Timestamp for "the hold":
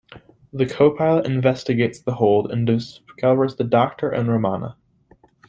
2.01-2.51